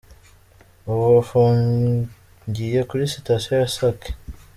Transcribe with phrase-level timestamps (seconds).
[0.89, 4.09] Ubu bafungiye kuri sitasiyo ya Sake.